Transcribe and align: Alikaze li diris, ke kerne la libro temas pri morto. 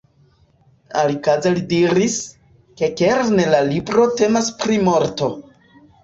Alikaze 1.01 1.49
li 1.57 1.61
diris, 1.73 2.15
ke 2.81 2.89
kerne 3.01 3.45
la 3.55 3.59
libro 3.67 4.07
temas 4.23 4.49
pri 4.63 4.79
morto. 4.89 5.29